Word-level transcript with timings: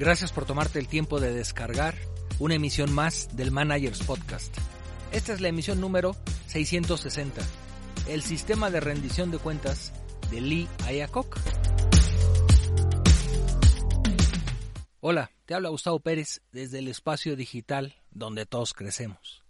Gracias 0.00 0.32
por 0.32 0.46
tomarte 0.46 0.78
el 0.78 0.88
tiempo 0.88 1.20
de 1.20 1.30
descargar 1.34 1.94
una 2.38 2.54
emisión 2.54 2.90
más 2.90 3.36
del 3.36 3.50
Managers 3.50 4.02
Podcast. 4.02 4.56
Esta 5.12 5.34
es 5.34 5.42
la 5.42 5.48
emisión 5.48 5.78
número 5.78 6.16
660, 6.46 7.42
el 8.08 8.22
sistema 8.22 8.70
de 8.70 8.80
rendición 8.80 9.30
de 9.30 9.36
cuentas 9.36 9.92
de 10.30 10.40
Lee 10.40 10.68
Iacocca. 10.90 11.42
Hola, 15.00 15.32
te 15.44 15.52
habla 15.52 15.68
Gustavo 15.68 16.00
Pérez 16.00 16.40
desde 16.50 16.78
el 16.78 16.88
espacio 16.88 17.36
digital 17.36 17.94
donde 18.10 18.46
todos 18.46 18.72
crecemos. 18.72 19.44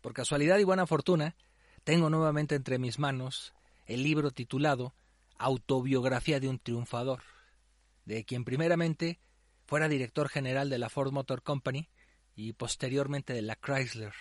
Por 0.00 0.14
casualidad 0.14 0.58
y 0.58 0.64
buena 0.64 0.84
fortuna, 0.84 1.36
tengo 1.84 2.10
nuevamente 2.10 2.56
entre 2.56 2.80
mis 2.80 2.98
manos 2.98 3.54
el 3.86 4.02
libro 4.02 4.32
titulado 4.32 4.94
Autobiografía 5.38 6.40
de 6.40 6.48
un 6.48 6.58
triunfador, 6.58 7.22
de 8.04 8.24
quien 8.24 8.44
primeramente 8.44 9.20
fuera 9.68 9.86
director 9.90 10.30
general 10.30 10.70
de 10.70 10.78
la 10.78 10.88
Ford 10.88 11.12
Motor 11.12 11.42
Company 11.42 11.90
y 12.34 12.54
posteriormente 12.54 13.34
de 13.34 13.42
la 13.42 13.54
Chrysler. 13.54 14.14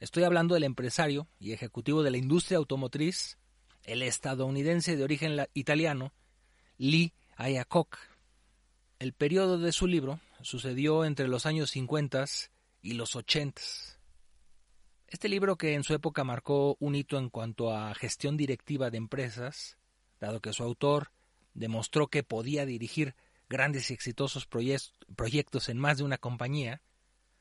Estoy 0.00 0.24
hablando 0.24 0.54
del 0.54 0.64
empresario 0.64 1.28
y 1.38 1.52
ejecutivo 1.52 2.02
de 2.02 2.10
la 2.10 2.16
industria 2.16 2.58
automotriz, 2.58 3.38
el 3.84 4.02
estadounidense 4.02 4.96
de 4.96 5.04
origen 5.04 5.36
italiano, 5.54 6.12
Lee 6.76 7.12
Iacocca. 7.38 8.00
El 8.98 9.12
periodo 9.12 9.58
de 9.58 9.70
su 9.70 9.86
libro 9.86 10.18
sucedió 10.42 11.04
entre 11.04 11.28
los 11.28 11.46
años 11.46 11.70
50 11.70 12.24
y 12.82 12.94
los 12.94 13.14
80. 13.14 13.62
Este 15.06 15.28
libro, 15.28 15.56
que 15.56 15.74
en 15.74 15.84
su 15.84 15.94
época 15.94 16.24
marcó 16.24 16.76
un 16.80 16.96
hito 16.96 17.16
en 17.16 17.30
cuanto 17.30 17.72
a 17.72 17.94
gestión 17.94 18.36
directiva 18.36 18.90
de 18.90 18.98
empresas, 18.98 19.78
dado 20.18 20.40
que 20.40 20.52
su 20.52 20.64
autor 20.64 21.12
demostró 21.54 22.08
que 22.08 22.24
podía 22.24 22.66
dirigir 22.66 23.14
grandes 23.48 23.90
y 23.90 23.94
exitosos 23.94 24.46
proyectos 24.46 25.68
en 25.68 25.78
más 25.78 25.98
de 25.98 26.04
una 26.04 26.18
compañía, 26.18 26.82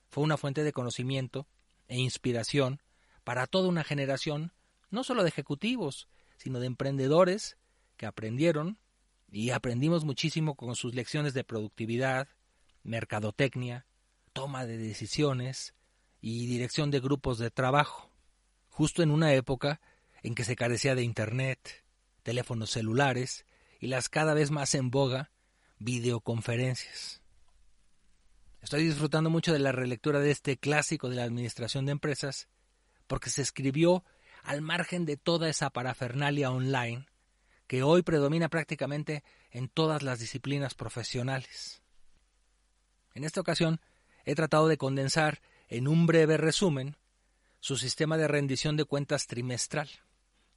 fue 0.10 0.24
una 0.24 0.38
fuente 0.38 0.64
de 0.64 0.72
conocimiento 0.72 1.48
e 1.88 1.98
inspiración 1.98 2.82
para 3.24 3.48
toda 3.48 3.68
una 3.68 3.84
generación, 3.84 4.54
no 4.90 5.04
solo 5.04 5.24
de 5.24 5.30
ejecutivos, 5.30 6.08
sino 6.38 6.60
de 6.60 6.68
emprendedores 6.68 7.58
que 7.98 8.06
aprendieron 8.06 8.80
y 9.30 9.50
aprendimos 9.50 10.06
muchísimo 10.06 10.56
con 10.56 10.76
sus 10.76 10.96
lecciones 10.96 11.34
de 11.34 11.44
productividad, 11.44 12.30
mercadotecnia, 12.84 13.86
toma 14.32 14.66
de 14.66 14.78
decisiones, 14.78 15.74
y 16.22 16.48
dirección 16.48 16.92
de 16.92 17.00
grupos 17.00 17.38
de 17.38 17.52
trabajo, 17.52 18.12
justo 18.70 19.04
en 19.04 19.12
una 19.12 19.34
época 19.34 19.82
en 20.24 20.36
que 20.36 20.44
se 20.44 20.56
carecía 20.56 20.96
de 20.96 21.04
Internet, 21.04 21.86
teléfonos 22.24 22.72
celulares 22.72 23.46
y 23.80 23.88
las 23.88 24.10
cada 24.10 24.34
vez 24.34 24.52
más 24.52 24.74
en 24.76 24.90
boga 24.90 25.32
videoconferencias. 25.80 27.22
Estoy 28.61 28.83
disfrutando 28.83 29.30
mucho 29.30 29.53
de 29.53 29.59
la 29.59 29.72
relectura 29.72 30.20
de 30.20 30.31
este 30.31 30.58
clásico 30.58 31.09
de 31.09 31.16
la 31.16 31.23
administración 31.23 31.86
de 31.86 31.94
empresas 31.94 32.47
porque 33.08 33.30
se 33.30 33.42
escribió 33.42 34.03
al 34.44 34.61
margen 34.61 35.05
de 35.05 35.17
toda 35.17 35.50
esa 35.50 35.70
parafernalia 35.70 36.52
online 36.52 37.05
que 37.67 37.83
hoy 37.83 38.02
predomina 38.02 38.50
prácticamente 38.50 39.23
en 39.52 39.67
todas 39.67 40.03
las 40.03 40.20
disciplinas 40.20 40.73
profesionales. 40.73 41.81
En 43.14 43.23
esta 43.23 43.42
ocasión 43.42 43.80
he 44.25 44.36
tratado 44.36 44.67
de 44.67 44.78
condensar 44.78 45.42
en 45.67 45.88
un 45.88 46.05
breve 46.05 46.38
resumen, 46.38 46.95
su 47.59 47.78
sistema 47.78 48.17
de 48.17 48.28
rendición 48.28 48.78
de 48.78 48.86
cuentas 48.86 49.28
trimestral, 49.28 49.89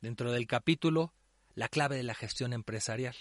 dentro 0.00 0.32
del 0.32 0.46
capítulo 0.46 1.12
La 1.54 1.68
clave 1.68 1.96
de 1.96 2.02
la 2.02 2.14
gestión 2.14 2.52
empresarial, 2.52 3.16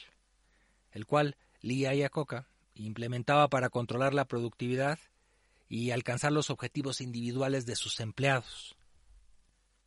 el 0.92 1.06
cual 1.06 1.36
Lee 1.62 1.82
Iacocca 1.82 2.48
implementaba 2.76 3.50
para 3.50 3.70
controlar 3.70 4.14
la 4.14 4.26
productividad 4.26 5.00
y 5.68 5.92
alcanzar 5.92 6.32
los 6.32 6.50
objetivos 6.50 7.02
individuales 7.02 7.66
de 7.66 7.76
sus 7.76 8.00
empleados. 8.00 8.76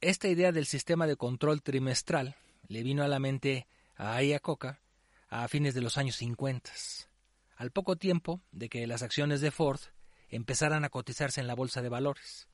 Esta 0.00 0.28
idea 0.28 0.52
del 0.52 0.66
sistema 0.66 1.06
de 1.06 1.16
control 1.16 1.62
trimestral 1.62 2.36
le 2.68 2.82
vino 2.82 3.02
a 3.02 3.08
la 3.08 3.18
mente 3.18 3.66
a 3.96 4.22
Iacocca 4.22 4.80
a 5.28 5.48
fines 5.48 5.74
de 5.74 5.80
los 5.80 5.96
años 5.96 6.16
50, 6.16 6.70
al 7.56 7.70
poco 7.70 7.96
tiempo 7.96 8.42
de 8.52 8.68
que 8.68 8.86
las 8.86 9.02
acciones 9.02 9.40
de 9.40 9.50
Ford 9.50 9.80
empezaran 10.28 10.84
a 10.84 10.90
cotizarse 10.90 11.40
en 11.40 11.46
la 11.46 11.54
bolsa 11.54 11.82
de 11.82 11.88
valores. 11.88 12.48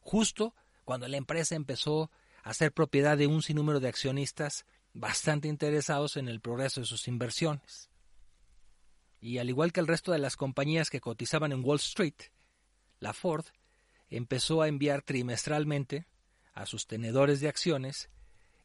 Justo 0.00 0.54
cuando 0.84 1.08
la 1.08 1.16
empresa 1.16 1.54
empezó 1.54 2.10
a 2.42 2.52
ser 2.54 2.72
propiedad 2.72 3.16
de 3.16 3.28
un 3.28 3.42
sinnúmero 3.42 3.80
de 3.80 3.88
accionistas 3.88 4.66
bastante 4.92 5.48
interesados 5.48 6.16
en 6.16 6.28
el 6.28 6.40
progreso 6.40 6.80
de 6.80 6.86
sus 6.86 7.08
inversiones. 7.08 7.91
Y 9.22 9.38
al 9.38 9.48
igual 9.48 9.72
que 9.72 9.78
el 9.78 9.86
resto 9.86 10.10
de 10.10 10.18
las 10.18 10.36
compañías 10.36 10.90
que 10.90 11.00
cotizaban 11.00 11.52
en 11.52 11.64
Wall 11.64 11.76
Street, 11.76 12.16
la 12.98 13.12
Ford 13.12 13.46
empezó 14.10 14.62
a 14.62 14.68
enviar 14.68 15.02
trimestralmente 15.02 16.08
a 16.52 16.66
sus 16.66 16.88
tenedores 16.88 17.40
de 17.40 17.48
acciones 17.48 18.10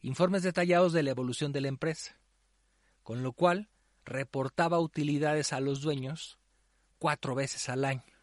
informes 0.01 0.41
detallados 0.41 0.94
de 0.94 1.03
la 1.03 1.12
evolución 1.12 1.51
de 1.51 1.62
la 1.62 1.67
empresa, 1.67 2.19
con 3.03 3.22
lo 3.22 3.34
cual 3.34 3.69
reportaba 4.03 4.79
utilidades 4.79 5.53
a 5.53 5.59
los 5.59 5.81
dueños 5.81 6.40
cuatro 6.97 7.35
veces 7.35 7.69
al 7.69 7.85
año. 7.85 8.17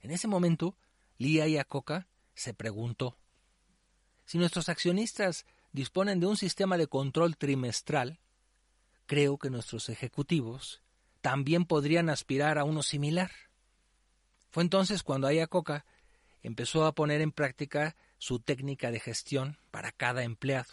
En 0.00 0.10
ese 0.10 0.26
momento, 0.26 0.76
Lía 1.16 1.46
Iacocca 1.46 2.08
se 2.34 2.54
preguntó, 2.54 3.16
si 4.24 4.36
nuestros 4.36 4.68
accionistas 4.68 5.46
disponen 5.70 6.18
de 6.18 6.26
un 6.26 6.36
sistema 6.36 6.76
de 6.76 6.88
control 6.88 7.36
trimestral, 7.36 8.18
creo 9.06 9.38
que 9.38 9.50
nuestros 9.50 9.88
ejecutivos 9.88 10.83
también 11.24 11.64
podrían 11.64 12.10
aspirar 12.10 12.58
a 12.58 12.64
uno 12.64 12.82
similar. 12.82 13.30
Fue 14.50 14.62
entonces 14.62 15.02
cuando 15.02 15.32
Iacocca 15.32 15.86
empezó 16.42 16.84
a 16.84 16.94
poner 16.94 17.22
en 17.22 17.32
práctica 17.32 17.96
su 18.18 18.40
técnica 18.40 18.90
de 18.90 19.00
gestión 19.00 19.56
para 19.70 19.90
cada 19.90 20.22
empleado, 20.22 20.68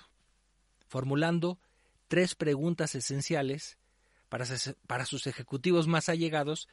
formulando 0.89 1.57
tres 2.09 2.35
preguntas 2.35 2.95
esenciales 2.95 3.77
para, 4.27 5.05
sus 5.05 5.25
ejecutivos 5.25 5.87
más 5.87 6.09
allegados 6.09 6.67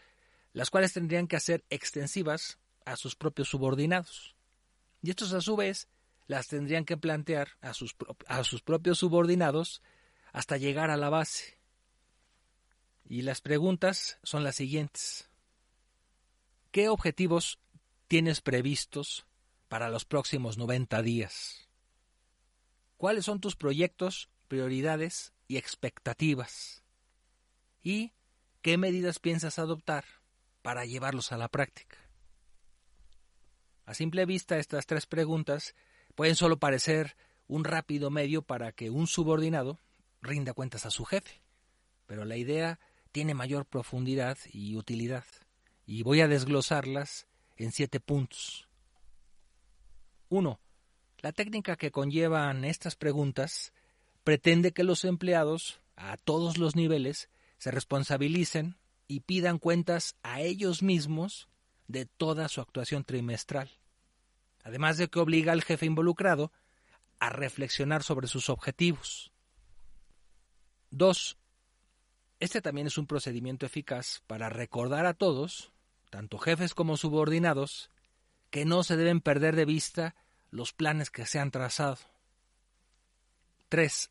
las 0.53 0.71
cuales 0.71 0.93
tendrían 0.93 1.29
que 1.29 1.37
hacer 1.37 1.65
extensivas 1.71 2.59
a 2.85 2.97
sus 2.97 3.15
propios 3.15 3.49
subordinados. 3.49 4.35
Y 5.03 5.11
estos 5.11 5.33
a 5.35 5.41
su 5.41 5.55
vez 5.55 5.87
las 6.27 6.49
tendrían 6.49 6.85
que 6.85 6.97
plantear 6.97 7.51
a 7.61 7.75
sus 7.75 8.63
propios 8.65 8.99
subordinados 8.99 9.83
hasta 10.33 10.57
llegar 10.57 10.91
a 10.91 10.97
la 10.97 11.11
base. 11.11 11.58
Y 13.09 13.23
las 13.23 13.41
preguntas 13.41 14.19
son 14.23 14.45
las 14.45 14.57
siguientes. 14.57 15.31
¿Qué 16.71 16.89
objetivos 16.89 17.59
tienes 18.07 18.41
previstos 18.41 19.27
para 19.69 19.89
los 19.89 20.05
próximos 20.05 20.59
90 20.59 21.03
días? 21.03 21.69
¿Cuáles 22.97 23.25
son 23.25 23.41
tus 23.41 23.57
proyectos, 23.57 24.29
prioridades 24.47 25.33
y 25.47 25.57
expectativas? 25.57 26.85
¿Y 27.83 28.13
qué 28.63 28.77
medidas 28.77 29.19
piensas 29.19 29.59
adoptar 29.59 30.05
para 30.69 30.85
llevarlos 30.85 31.33
a 31.33 31.39
la 31.39 31.49
práctica. 31.49 31.97
A 33.87 33.95
simple 33.95 34.27
vista, 34.27 34.59
estas 34.59 34.87
tres 34.87 35.07
preguntas 35.07 35.75
pueden 36.15 36.37
solo 36.37 36.59
parecer 36.59 37.17
un 37.47 37.65
rápido 37.65 38.11
medio 38.11 38.43
para 38.43 38.73
que 38.73 38.91
un 38.91 39.07
subordinado 39.07 39.79
rinda 40.21 40.53
cuentas 40.53 40.85
a 40.85 40.91
su 40.91 41.07
jefe, 41.07 41.41
pero 42.07 42.25
la 42.27 42.37
idea 42.37 42.81
tiene 43.13 43.35
mayor 43.35 43.67
profundidad 43.67 44.39
y 44.53 44.77
utilidad, 44.77 45.25
y 45.87 46.03
voy 46.03 46.21
a 46.21 46.29
desglosarlas 46.29 47.27
en 47.57 47.73
siete 47.73 48.01
puntos. 48.01 48.69
1. 50.29 50.61
La 51.21 51.33
técnica 51.33 51.77
que 51.77 51.91
conllevan 51.91 52.65
estas 52.65 52.95
preguntas 52.95 53.73
pretende 54.25 54.73
que 54.73 54.85
los 54.85 55.05
empleados, 55.05 55.81
a 55.97 56.17
todos 56.17 56.59
los 56.59 56.77
niveles, 56.77 57.29
se 57.57 57.71
responsabilicen 57.71 58.77
y 59.09 59.21
pidan 59.21 59.59
cuentas 59.59 60.17
a 60.23 60.43
ellos 60.43 60.83
mismos 60.83 61.49
de 61.89 62.05
toda 62.05 62.49
su 62.49 62.61
actuación 62.61 63.05
trimestral. 63.05 63.71
Además 64.63 64.99
de 64.99 65.09
que 65.09 65.19
obliga 65.19 65.53
al 65.53 65.65
jefe 65.65 65.87
involucrado 65.87 66.53
a 67.19 67.31
reflexionar 67.31 68.03
sobre 68.03 68.29
sus 68.29 68.51
objetivos. 68.51 69.33
2. 70.91 71.38
Este 72.41 72.63
también 72.63 72.87
es 72.87 72.99
un 72.99 73.07
procedimiento 73.07 73.67
eficaz 73.67 74.23
para 74.27 74.49
recordar 74.49 75.07
a 75.07 75.15
todos, 75.15 75.73
tanto 76.11 76.39
jefes 76.39 76.73
como 76.73 76.97
subordinados, 76.97 77.91
que 78.51 78.65
no 78.65 78.85
se 78.85 78.97
deben 78.97 79.21
perder 79.21 79.57
de 79.57 79.65
vista 79.65 80.15
los 80.51 80.73
planes 80.73 81.11
que 81.11 81.27
se 81.27 81.39
han 81.39 81.51
trazado. 81.51 81.99
3. 83.69 84.11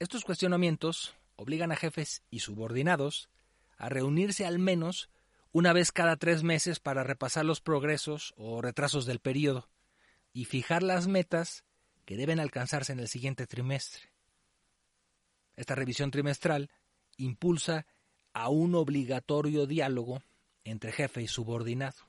Estos 0.00 0.24
cuestionamientos 0.24 1.14
obligan 1.36 1.72
a 1.72 1.76
jefes 1.76 2.22
y 2.30 2.40
subordinados 2.40 3.30
a 3.76 3.88
reunirse 3.88 4.44
al 4.44 4.58
menos 4.58 5.08
una 5.52 5.72
vez 5.72 5.92
cada 5.92 6.16
tres 6.16 6.42
meses 6.42 6.80
para 6.80 7.04
repasar 7.04 7.44
los 7.44 7.60
progresos 7.60 8.34
o 8.36 8.60
retrasos 8.60 9.06
del 9.06 9.20
periodo 9.20 9.68
y 10.32 10.44
fijar 10.44 10.82
las 10.82 11.06
metas 11.06 11.64
que 12.04 12.16
deben 12.16 12.40
alcanzarse 12.40 12.92
en 12.92 13.00
el 13.00 13.08
siguiente 13.08 13.46
trimestre. 13.46 14.02
Esta 15.56 15.74
revisión 15.74 16.10
trimestral 16.10 16.70
impulsa 17.18 17.86
a 18.32 18.48
un 18.48 18.74
obligatorio 18.74 19.66
diálogo 19.66 20.22
entre 20.64 20.92
jefe 20.92 21.22
y 21.22 21.28
subordinado, 21.28 22.08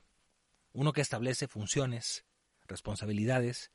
uno 0.72 0.92
que 0.92 1.00
establece 1.00 1.48
funciones, 1.48 2.24
responsabilidades 2.66 3.70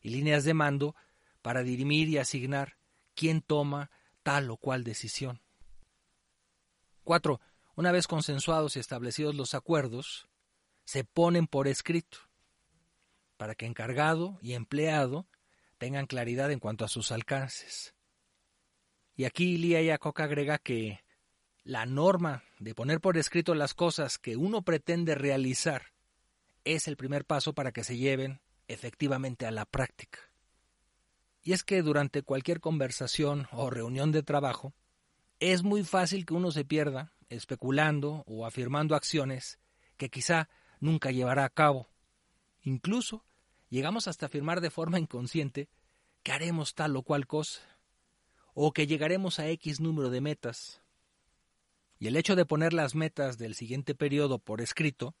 y 0.00 0.10
líneas 0.10 0.44
de 0.44 0.54
mando 0.54 0.94
para 1.42 1.62
dirimir 1.62 2.08
y 2.08 2.18
asignar 2.18 2.76
quién 3.14 3.40
toma 3.40 3.90
tal 4.22 4.50
o 4.50 4.56
cual 4.56 4.84
decisión. 4.84 5.40
4. 7.04 7.40
Una 7.76 7.92
vez 7.92 8.06
consensuados 8.06 8.76
y 8.76 8.80
establecidos 8.80 9.34
los 9.34 9.54
acuerdos, 9.54 10.28
se 10.84 11.04
ponen 11.04 11.46
por 11.46 11.68
escrito, 11.68 12.18
para 13.36 13.54
que 13.54 13.66
encargado 13.66 14.38
y 14.42 14.54
empleado 14.54 15.26
tengan 15.78 16.06
claridad 16.06 16.50
en 16.50 16.58
cuanto 16.58 16.84
a 16.84 16.88
sus 16.88 17.10
alcances. 17.12 17.94
Y 19.20 19.26
aquí 19.26 19.58
Lía 19.58 19.82
Yacoca 19.82 20.24
agrega 20.24 20.56
que 20.56 21.04
la 21.62 21.84
norma 21.84 22.42
de 22.58 22.74
poner 22.74 23.02
por 23.02 23.18
escrito 23.18 23.54
las 23.54 23.74
cosas 23.74 24.16
que 24.16 24.34
uno 24.34 24.62
pretende 24.62 25.14
realizar 25.14 25.92
es 26.64 26.88
el 26.88 26.96
primer 26.96 27.26
paso 27.26 27.52
para 27.52 27.70
que 27.70 27.84
se 27.84 27.98
lleven 27.98 28.40
efectivamente 28.66 29.44
a 29.44 29.50
la 29.50 29.66
práctica. 29.66 30.20
Y 31.42 31.52
es 31.52 31.64
que 31.64 31.82
durante 31.82 32.22
cualquier 32.22 32.60
conversación 32.60 33.46
o 33.52 33.68
reunión 33.68 34.10
de 34.10 34.22
trabajo, 34.22 34.72
es 35.38 35.64
muy 35.64 35.84
fácil 35.84 36.24
que 36.24 36.32
uno 36.32 36.50
se 36.50 36.64
pierda 36.64 37.12
especulando 37.28 38.24
o 38.26 38.46
afirmando 38.46 38.94
acciones 38.94 39.58
que 39.98 40.08
quizá 40.08 40.48
nunca 40.80 41.10
llevará 41.10 41.44
a 41.44 41.50
cabo. 41.50 41.90
Incluso 42.62 43.22
llegamos 43.68 44.08
hasta 44.08 44.24
afirmar 44.24 44.62
de 44.62 44.70
forma 44.70 44.98
inconsciente 44.98 45.68
que 46.22 46.32
haremos 46.32 46.74
tal 46.74 46.96
o 46.96 47.02
cual 47.02 47.26
cosa, 47.26 47.60
o 48.62 48.72
que 48.74 48.86
llegaremos 48.86 49.38
a 49.38 49.48
X 49.48 49.80
número 49.80 50.10
de 50.10 50.20
metas. 50.20 50.82
Y 51.98 52.08
el 52.08 52.16
hecho 52.16 52.36
de 52.36 52.44
poner 52.44 52.74
las 52.74 52.94
metas 52.94 53.38
del 53.38 53.54
siguiente 53.54 53.94
periodo 53.94 54.38
por 54.38 54.60
escrito 54.60 55.14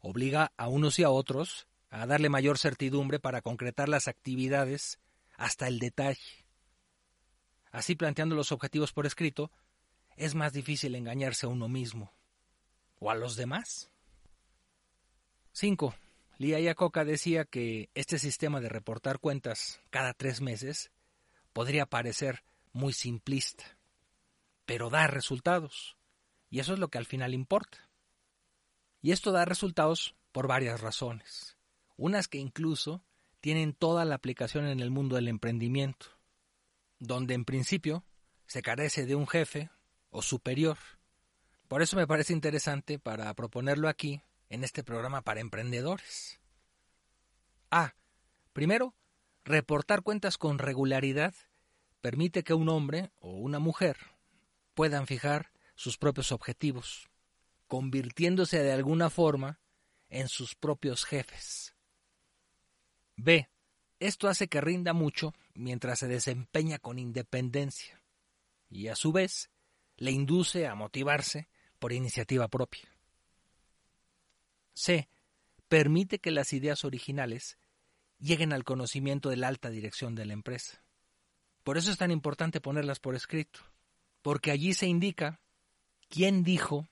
obliga 0.00 0.52
a 0.56 0.68
unos 0.68 0.98
y 0.98 1.02
a 1.02 1.10
otros 1.10 1.66
a 1.90 2.06
darle 2.06 2.30
mayor 2.30 2.56
certidumbre 2.56 3.20
para 3.20 3.42
concretar 3.42 3.90
las 3.90 4.08
actividades 4.08 4.98
hasta 5.36 5.68
el 5.68 5.78
detalle. 5.78 6.46
Así 7.70 7.96
planteando 7.96 8.34
los 8.34 8.50
objetivos 8.50 8.94
por 8.94 9.04
escrito, 9.04 9.50
es 10.16 10.34
más 10.34 10.54
difícil 10.54 10.94
engañarse 10.94 11.44
a 11.44 11.50
uno 11.50 11.68
mismo 11.68 12.14
o 12.98 13.10
a 13.10 13.14
los 13.14 13.36
demás. 13.36 13.90
5. 15.52 15.94
Lía 16.38 16.60
Yacoca 16.60 17.04
decía 17.04 17.44
que 17.44 17.90
este 17.94 18.18
sistema 18.18 18.58
de 18.58 18.70
reportar 18.70 19.18
cuentas 19.18 19.82
cada 19.90 20.14
tres 20.14 20.40
meses 20.40 20.90
podría 21.52 21.84
parecer 21.84 22.42
muy 22.72 22.92
simplista, 22.92 23.78
pero 24.64 24.90
da 24.90 25.06
resultados, 25.06 25.96
y 26.48 26.60
eso 26.60 26.72
es 26.72 26.78
lo 26.78 26.88
que 26.88 26.98
al 26.98 27.06
final 27.06 27.34
importa. 27.34 27.88
Y 29.02 29.12
esto 29.12 29.32
da 29.32 29.44
resultados 29.44 30.14
por 30.32 30.46
varias 30.46 30.80
razones 30.80 31.56
unas 32.00 32.28
que 32.28 32.38
incluso 32.38 33.04
tienen 33.42 33.74
toda 33.74 34.06
la 34.06 34.14
aplicación 34.14 34.66
en 34.66 34.80
el 34.80 34.90
mundo 34.90 35.16
del 35.16 35.28
emprendimiento, 35.28 36.06
donde 36.98 37.34
en 37.34 37.44
principio 37.44 38.04
se 38.46 38.62
carece 38.62 39.04
de 39.04 39.14
un 39.14 39.28
jefe 39.28 39.70
o 40.08 40.22
superior. 40.22 40.78
Por 41.68 41.82
eso 41.82 41.96
me 41.96 42.06
parece 42.06 42.32
interesante 42.32 42.98
para 42.98 43.32
proponerlo 43.34 43.86
aquí, 43.88 44.22
en 44.48 44.64
este 44.64 44.82
programa 44.82 45.20
para 45.20 45.40
emprendedores. 45.40 46.40
A. 47.70 47.94
Primero, 48.54 48.94
reportar 49.44 50.02
cuentas 50.02 50.38
con 50.38 50.58
regularidad 50.58 51.34
permite 52.00 52.42
que 52.42 52.54
un 52.54 52.68
hombre 52.68 53.10
o 53.20 53.32
una 53.32 53.58
mujer 53.58 53.96
puedan 54.74 55.06
fijar 55.06 55.52
sus 55.74 55.98
propios 55.98 56.32
objetivos, 56.32 57.08
convirtiéndose 57.66 58.62
de 58.62 58.72
alguna 58.72 59.10
forma 59.10 59.60
en 60.08 60.28
sus 60.28 60.54
propios 60.54 61.04
jefes. 61.04 61.74
B. 63.16 63.48
Esto 63.98 64.28
hace 64.28 64.48
que 64.48 64.60
rinda 64.60 64.92
mucho 64.92 65.34
mientras 65.54 65.98
se 65.98 66.08
desempeña 66.08 66.78
con 66.78 66.98
independencia 66.98 68.02
y 68.70 68.88
a 68.88 68.96
su 68.96 69.12
vez 69.12 69.50
le 69.96 70.10
induce 70.10 70.66
a 70.66 70.74
motivarse 70.74 71.48
por 71.78 71.92
iniciativa 71.92 72.48
propia. 72.48 72.88
C. 74.72 75.08
Permite 75.68 76.18
que 76.18 76.30
las 76.30 76.52
ideas 76.52 76.84
originales 76.84 77.58
lleguen 78.18 78.52
al 78.52 78.64
conocimiento 78.64 79.28
de 79.28 79.36
la 79.36 79.48
alta 79.48 79.70
dirección 79.70 80.14
de 80.14 80.24
la 80.24 80.32
empresa. 80.32 80.82
Por 81.70 81.78
eso 81.78 81.92
es 81.92 81.98
tan 81.98 82.10
importante 82.10 82.60
ponerlas 82.60 82.98
por 82.98 83.14
escrito, 83.14 83.60
porque 84.22 84.50
allí 84.50 84.74
se 84.74 84.88
indica 84.88 85.40
quién 86.08 86.42
dijo, 86.42 86.88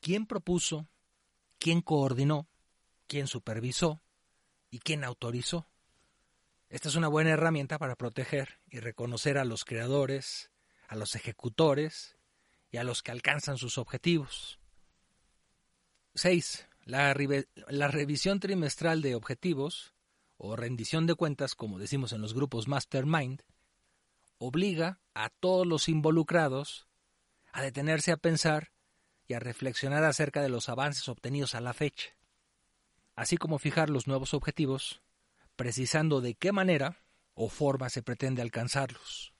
quién 0.00 0.26
propuso, 0.26 0.88
quién 1.60 1.80
coordinó, 1.80 2.48
quién 3.06 3.28
supervisó 3.28 4.02
y 4.68 4.80
quién 4.80 5.04
autorizó. 5.04 5.68
Esta 6.70 6.88
es 6.88 6.96
una 6.96 7.06
buena 7.06 7.30
herramienta 7.30 7.78
para 7.78 7.94
proteger 7.94 8.58
y 8.68 8.80
reconocer 8.80 9.38
a 9.38 9.44
los 9.44 9.64
creadores, 9.64 10.50
a 10.88 10.96
los 10.96 11.14
ejecutores 11.14 12.16
y 12.72 12.78
a 12.78 12.82
los 12.82 13.04
que 13.04 13.12
alcanzan 13.12 13.58
sus 13.58 13.78
objetivos. 13.78 14.58
6. 16.16 16.66
La, 16.84 17.14
la, 17.68 17.86
revisión 17.86 18.40
trimestral 18.40 19.02
de 19.02 19.14
objetivos, 19.14 19.94
o 20.36 20.56
rendición 20.56 21.06
de 21.06 21.14
cuentas, 21.14 21.54
como 21.54 21.78
decimos 21.78 22.12
en 22.12 22.20
los 22.22 22.34
grupos 22.34 22.66
Mastermind, 22.66 23.44
obliga 24.40 24.98
a 25.14 25.28
todos 25.28 25.64
los 25.64 25.88
involucrados 25.88 26.88
a 27.52 27.62
detenerse 27.62 28.10
a 28.10 28.16
pensar 28.16 28.72
y 29.28 29.34
a 29.34 29.38
reflexionar 29.38 30.02
acerca 30.02 30.42
de 30.42 30.48
los 30.48 30.68
avances 30.68 31.08
obtenidos 31.08 31.54
a 31.54 31.60
la 31.60 31.72
fecha 31.72 32.16
así 33.20 33.36
como 33.36 33.58
fijar 33.58 33.90
los 33.90 34.06
nuevos 34.06 34.32
objetivos, 34.32 35.02
precisando 35.54 36.22
de 36.22 36.36
qué 36.36 36.52
manera 36.52 37.04
o 37.34 37.50
forma 37.50 37.90
se 37.90 38.02
pretende 38.02 38.40
alcanzarlos. 38.40 39.34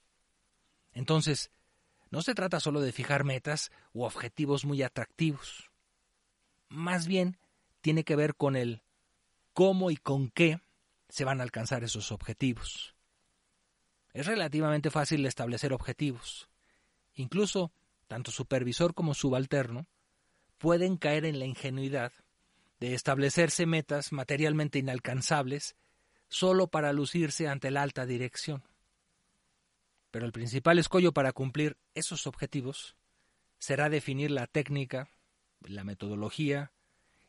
Entonces, 0.92 1.50
no 2.10 2.20
se 2.20 2.34
trata 2.34 2.60
solo 2.60 2.82
de 2.82 2.92
fijar 2.92 3.24
metas 3.24 3.72
u 3.94 4.02
objetivos 4.02 4.66
muy 4.66 4.82
atractivos. 4.82 5.70
Más 6.68 7.06
bien, 7.06 7.38
tiene 7.80 8.04
que 8.04 8.16
ver 8.16 8.34
con 8.34 8.54
el 8.54 8.82
cómo 9.54 9.90
y 9.90 9.96
con 9.96 10.28
qué 10.28 10.60
se 11.08 11.24
van 11.24 11.40
a 11.40 11.44
alcanzar 11.44 11.82
esos 11.82 12.12
objetivos. 12.12 12.94
Es 14.12 14.26
relativamente 14.26 14.90
fácil 14.90 15.24
establecer 15.26 15.72
objetivos. 15.72 16.48
Incluso, 17.14 17.72
tanto 18.08 18.30
supervisor 18.30 18.94
como 18.94 19.14
subalterno 19.14 19.86
pueden 20.58 20.96
caer 20.96 21.24
en 21.24 21.38
la 21.38 21.46
ingenuidad 21.46 22.12
de 22.80 22.94
establecerse 22.94 23.66
metas 23.66 24.12
materialmente 24.12 24.78
inalcanzables 24.78 25.76
solo 26.28 26.68
para 26.68 26.92
lucirse 26.92 27.48
ante 27.48 27.70
la 27.70 27.82
alta 27.82 28.06
dirección. 28.06 28.62
Pero 30.10 30.26
el 30.26 30.32
principal 30.32 30.78
escollo 30.78 31.12
para 31.12 31.32
cumplir 31.32 31.76
esos 31.94 32.26
objetivos 32.26 32.96
será 33.58 33.88
definir 33.88 34.30
la 34.30 34.46
técnica, 34.46 35.08
la 35.60 35.84
metodología 35.84 36.72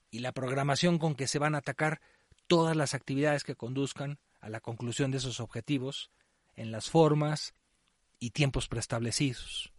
y 0.10 0.20
la 0.20 0.32
programación 0.32 0.98
con 0.98 1.16
que 1.16 1.28
se 1.28 1.40
van 1.40 1.56
a 1.56 1.60
atacar 1.60 2.02
todas 2.48 2.76
las 2.76 2.94
actividades 2.94 3.44
que 3.44 3.56
conduzcan 3.56 4.20
a 4.40 4.50
la 4.50 4.62
conclusión 4.62 5.12
de 5.12 5.18
esos 5.18 5.40
objetivos 5.40 6.10
en 6.56 6.72
las 6.72 6.90
formas 6.90 7.54
y 8.20 8.32
tiempos 8.32 8.68
preestablecidos. 8.68 9.72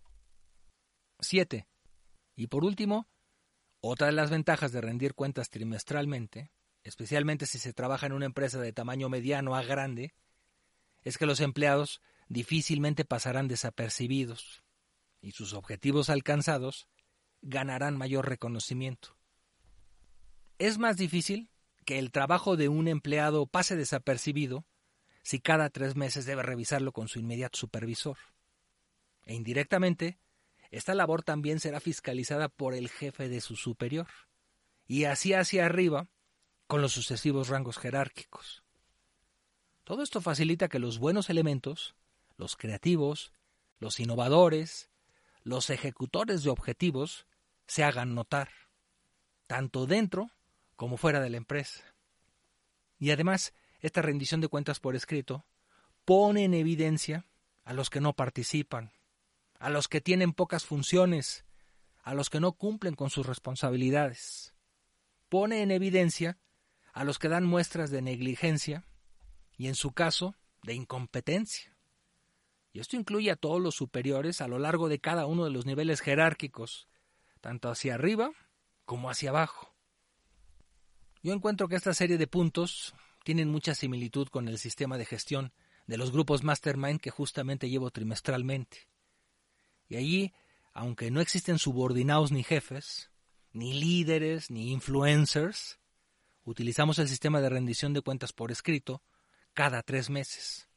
7. 1.21 1.67
Y 2.35 2.47
por 2.49 2.65
último, 2.65 3.09
otra 3.81 4.09
de 4.09 4.13
las 4.13 4.31
ventajas 4.31 4.73
de 4.73 4.81
rendir 4.81 5.15
cuentas 5.15 5.51
trimestralmente, 5.51 6.51
especialmente 6.83 7.47
si 7.47 7.59
se 7.59 7.73
trabaja 7.73 8.07
en 8.07 8.13
una 8.13 8.27
empresa 8.27 8.61
de 8.61 8.73
tamaño 8.73 9.09
mediano 9.09 9.55
a 9.55 9.63
grande, 9.63 10.15
es 11.03 11.19
que 11.19 11.27
los 11.27 11.41
empleados 11.41 12.01
difícilmente 12.29 13.05
pasarán 13.05 13.49
desapercibidos 13.49 14.63
y 15.21 15.33
sus 15.33 15.53
objetivos 15.53 16.11
alcanzados 16.11 16.89
ganarán 17.43 17.97
mayor 17.97 18.29
reconocimiento. 18.29 19.17
Es 20.59 20.79
más 20.79 20.97
difícil 20.97 21.51
que 21.85 21.99
el 21.99 22.13
trabajo 22.13 22.57
de 22.57 22.69
un 22.69 22.89
empleado 22.89 23.47
pase 23.47 23.77
desapercibido 23.77 24.65
si 25.23 25.41
cada 25.41 25.71
tres 25.71 25.97
meses 25.97 26.27
debe 26.27 26.43
revisarlo 26.43 26.93
con 26.93 27.09
su 27.09 27.19
inmediato 27.19 27.59
supervisor. 27.59 28.19
E 29.25 29.35
indirectamente, 29.35 30.19
esta 30.71 30.95
labor 30.95 31.23
también 31.23 31.61
será 31.61 31.81
fiscalizada 31.81 32.49
por 32.49 32.75
el 32.75 32.89
jefe 32.89 33.29
de 33.29 33.41
su 33.41 33.57
superior, 33.57 34.09
y 34.87 35.05
así 35.05 35.33
hacia 35.33 35.67
arriba 35.67 36.09
con 36.67 36.83
los 36.83 36.93
sucesivos 36.93 37.49
rangos 37.49 37.79
jerárquicos. 37.79 38.65
Todo 39.85 40.03
esto 40.03 40.21
facilita 40.21 40.69
que 40.69 40.79
los 40.79 40.99
buenos 40.99 41.29
elementos, 41.29 41.95
los 42.37 42.57
creativos, 42.57 43.33
los 43.79 44.01
innovadores, 44.01 44.91
los 45.43 45.71
ejecutores 45.71 46.43
de 46.43 46.51
objetivos, 46.51 47.27
se 47.67 47.85
hagan 47.85 48.15
notar, 48.15 48.51
tanto 49.47 49.87
dentro 49.87 50.31
como 50.77 50.97
fuera 50.97 51.21
de 51.21 51.31
la 51.31 51.37
empresa. 51.37 51.83
Y 52.99 53.11
además, 53.11 53.53
esta 53.83 54.01
rendición 54.01 54.41
de 54.41 54.49
cuentas 54.49 54.81
por 54.81 54.97
escrito 54.97 55.45
pone 56.05 56.45
en 56.45 56.55
evidencia 56.55 57.27
a 57.65 57.75
los 57.75 57.91
que 57.91 58.01
no 58.01 58.15
participan, 58.15 58.93
a 59.59 59.71
los 59.71 59.89
que 59.89 60.01
tienen 60.01 60.33
pocas 60.33 60.65
funciones, 60.65 61.45
a 62.03 62.15
los 62.15 62.31
que 62.31 62.41
no 62.41 62.53
cumplen 62.53 62.95
con 62.95 63.11
sus 63.11 63.27
responsabilidades. 63.27 64.55
Pone 65.29 65.63
en 65.63 65.71
evidencia 65.71 66.39
a 66.93 67.05
los 67.05 67.19
que 67.19 67.29
dan 67.29 67.45
muestras 67.45 67.91
de 67.91 68.03
negligencia 68.03 68.85
y, 69.57 69.69
en 69.69 69.75
su 69.75 69.93
caso, 69.93 70.35
de 70.63 70.75
incompetencia. 70.75 71.77
Y 72.73 72.81
esto 72.81 72.97
incluye 72.97 73.31
a 73.31 73.37
todos 73.37 73.61
los 73.61 73.75
superiores 73.75 74.41
a 74.41 74.49
lo 74.49 74.59
largo 74.59 74.89
de 74.89 74.99
cada 74.99 75.27
uno 75.27 75.45
de 75.45 75.51
los 75.51 75.67
niveles 75.67 76.01
jerárquicos, 76.01 76.89
tanto 77.41 77.71
hacia 77.71 77.95
arriba 77.95 78.31
como 78.85 79.11
hacia 79.11 79.31
abajo. 79.31 79.73
Yo 81.23 81.33
encuentro 81.33 81.69
que 81.69 81.77
esta 81.77 81.95
serie 81.95 82.19
de 82.19 82.27
puntos 82.27 82.95
tienen 83.25 83.49
mucha 83.49 83.75
similitud 83.75 84.29
con 84.29 84.49
el 84.49 84.59
sistema 84.59 84.99
de 84.99 85.05
gestión 85.05 85.53
de 85.87 85.97
los 85.97 86.13
grupos 86.13 86.43
Mastermind 86.43 87.01
que 87.01 87.11
justamente 87.11 87.69
llevo 87.69 87.91
trimestralmente. 87.91 88.89
Y 89.89 89.97
allí, 89.97 90.33
aunque 90.73 91.11
no 91.11 91.21
existen 91.21 91.59
subordinados 91.59 92.33
ni 92.33 92.43
jefes, 92.43 93.11
ni 93.53 93.75
líderes, 93.75 94.51
ni 94.51 94.73
influencers, 94.73 95.79
utilizamos 96.45 96.99
el 96.99 97.09
sistema 97.09 97.41
de 97.41 97.49
rendición 97.49 97.93
de 97.93 98.01
cuentas 98.01 98.33
por 98.33 98.51
escrito 98.51 99.03
cada 99.53 99.83
tres 99.83 100.09
meses, 100.09 100.69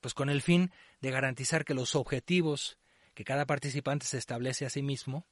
pues 0.00 0.14
con 0.14 0.30
el 0.30 0.40
fin 0.40 0.72
de 1.00 1.10
garantizar 1.10 1.64
que 1.64 1.74
los 1.74 1.94
objetivos 1.94 2.78
que 3.14 3.24
cada 3.24 3.46
participante 3.46 4.06
se 4.06 4.18
establece 4.18 4.64
a 4.64 4.70
sí 4.70 4.82
mismo 4.82 5.26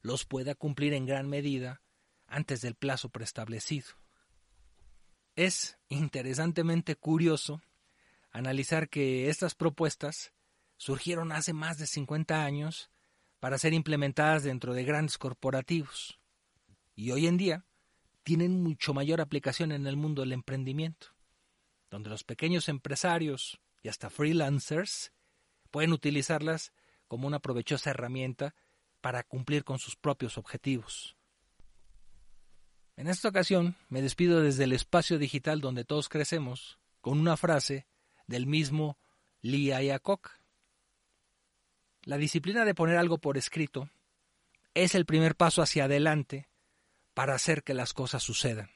los 0.00 0.24
pueda 0.24 0.54
cumplir 0.54 0.92
en 0.94 1.06
gran 1.06 1.28
medida 1.28 1.82
antes 2.26 2.60
del 2.60 2.74
plazo 2.74 3.08
preestablecido. 3.08 4.03
Es 5.36 5.78
interesantemente 5.88 6.94
curioso 6.96 7.60
analizar 8.30 8.88
que 8.88 9.28
estas 9.28 9.54
propuestas 9.54 10.32
surgieron 10.76 11.32
hace 11.32 11.52
más 11.52 11.78
de 11.78 11.86
50 11.86 12.44
años 12.44 12.90
para 13.40 13.58
ser 13.58 13.72
implementadas 13.74 14.44
dentro 14.44 14.74
de 14.74 14.84
grandes 14.84 15.18
corporativos 15.18 16.18
y 16.96 17.10
hoy 17.10 17.26
en 17.26 17.36
día 17.36 17.64
tienen 18.22 18.62
mucho 18.62 18.94
mayor 18.94 19.20
aplicación 19.20 19.72
en 19.72 19.86
el 19.86 19.96
mundo 19.96 20.22
del 20.22 20.32
emprendimiento, 20.32 21.08
donde 21.90 22.10
los 22.10 22.24
pequeños 22.24 22.68
empresarios 22.68 23.60
y 23.82 23.88
hasta 23.88 24.10
freelancers 24.10 25.12
pueden 25.70 25.92
utilizarlas 25.92 26.72
como 27.08 27.26
una 27.26 27.40
provechosa 27.40 27.90
herramienta 27.90 28.54
para 29.00 29.24
cumplir 29.24 29.64
con 29.64 29.78
sus 29.78 29.96
propios 29.96 30.38
objetivos. 30.38 31.16
En 32.96 33.08
esta 33.08 33.28
ocasión 33.28 33.76
me 33.88 34.02
despido 34.02 34.40
desde 34.40 34.64
el 34.64 34.72
espacio 34.72 35.18
digital 35.18 35.60
donde 35.60 35.84
todos 35.84 36.08
crecemos 36.08 36.78
con 37.00 37.18
una 37.18 37.36
frase 37.36 37.86
del 38.26 38.46
mismo 38.46 38.96
Lee 39.42 39.66
Iacocca. 39.66 40.38
La 42.04 42.18
disciplina 42.18 42.64
de 42.64 42.74
poner 42.74 42.96
algo 42.96 43.18
por 43.18 43.36
escrito 43.36 43.88
es 44.74 44.94
el 44.94 45.06
primer 45.06 45.34
paso 45.34 45.62
hacia 45.62 45.84
adelante 45.84 46.48
para 47.14 47.34
hacer 47.34 47.62
que 47.62 47.74
las 47.74 47.92
cosas 47.92 48.22
sucedan. 48.22 48.70